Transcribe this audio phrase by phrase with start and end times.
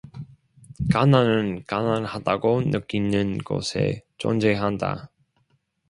[0.91, 5.11] 가난은 가난하다고 느끼는 곳에 존재한다.